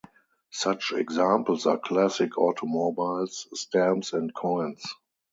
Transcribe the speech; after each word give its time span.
Such 0.49 0.93
examples 0.93 1.67
are 1.67 1.77
classic 1.77 2.35
automobiles, 2.39 3.47
stamps 3.53 4.13
and 4.13 4.33
coins. 4.33 4.81